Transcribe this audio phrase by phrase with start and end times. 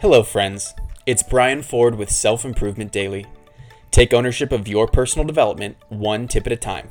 [0.00, 0.72] Hello, friends.
[1.04, 3.26] It's Brian Ford with Self Improvement Daily.
[3.90, 6.88] Take ownership of your personal development one tip at a time.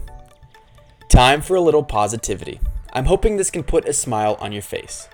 [1.10, 2.60] Time for a little positivity.
[2.94, 5.10] I'm hoping this can put a smile on your face.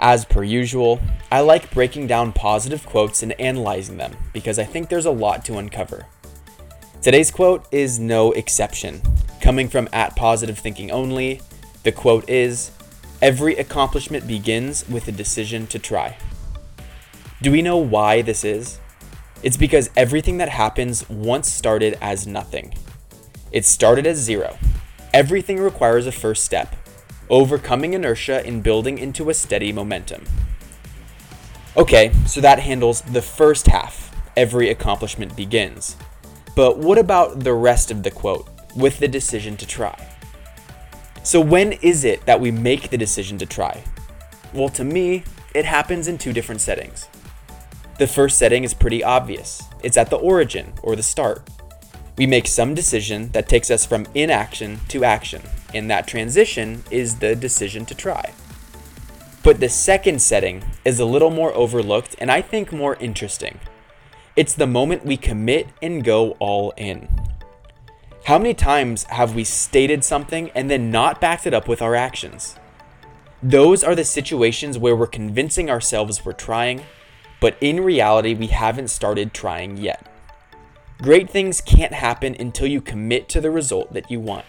[0.00, 0.98] As per usual,
[1.30, 5.44] I like breaking down positive quotes and analyzing them because I think there's a lot
[5.44, 6.06] to uncover.
[7.00, 9.02] Today's quote is no exception.
[9.40, 11.42] Coming from at positive thinking only,
[11.84, 12.72] the quote is
[13.22, 16.16] Every accomplishment begins with a decision to try.
[17.42, 18.78] Do we know why this is?
[19.42, 22.74] It's because everything that happens once started as nothing.
[23.50, 24.58] It started as zero.
[25.14, 26.76] Everything requires a first step,
[27.30, 30.24] overcoming inertia and building into a steady momentum.
[31.78, 34.14] Okay, so that handles the first half.
[34.36, 35.96] Every accomplishment begins.
[36.54, 39.96] But what about the rest of the quote, with the decision to try?
[41.22, 43.82] So, when is it that we make the decision to try?
[44.52, 47.08] Well, to me, it happens in two different settings.
[48.00, 51.46] The first setting is pretty obvious it's at the origin or the start.
[52.16, 55.42] We make some decision that takes us from inaction to action,
[55.74, 58.32] and that transition is the decision to try.
[59.42, 63.60] But the second setting is a little more overlooked and I think more interesting.
[64.34, 67.06] It's the moment we commit and go all in.
[68.24, 71.94] How many times have we stated something and then not backed it up with our
[71.94, 72.56] actions?
[73.42, 76.84] Those are the situations where we're convincing ourselves we're trying,
[77.40, 80.06] but in reality, we haven't started trying yet.
[81.02, 84.44] Great things can't happen until you commit to the result that you want.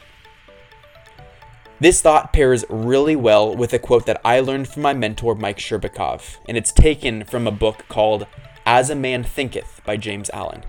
[1.80, 5.58] This thought pairs really well with a quote that I learned from my mentor Mike
[5.58, 8.28] Sherbakov, and it's taken from a book called
[8.66, 10.64] As a Man Thinketh by James Allen.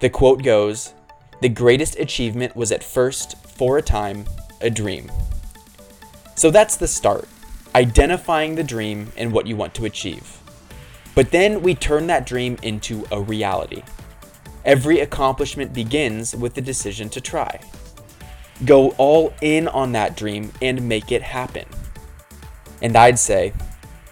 [0.00, 0.94] The quote goes
[1.42, 4.24] The greatest achievement was at first, for a time,
[4.60, 5.10] a dream.
[6.36, 7.28] So that's the start
[7.74, 10.38] identifying the dream and what you want to achieve.
[11.14, 13.82] But then we turn that dream into a reality.
[14.64, 17.60] Every accomplishment begins with the decision to try.
[18.64, 21.66] Go all in on that dream and make it happen.
[22.82, 23.52] And I'd say,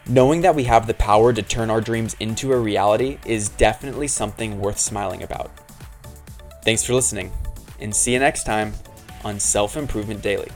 [0.08, 4.08] knowing that we have the power to turn our dreams into a reality is definitely
[4.08, 5.50] something worth smiling about.
[6.64, 7.32] Thanks for listening,
[7.80, 8.72] and see you next time
[9.24, 10.50] on Self Improvement Daily.